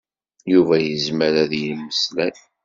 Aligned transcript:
Yuba 0.51 0.75
yezmer 0.79 1.33
ad 1.43 1.47
d-yemmeslay. 1.51 2.37